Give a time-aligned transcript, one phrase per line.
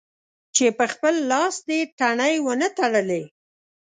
[0.55, 3.23] چې په خپل لاس دې تڼۍ و نه تړلې.